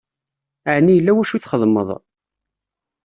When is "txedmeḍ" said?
1.39-1.89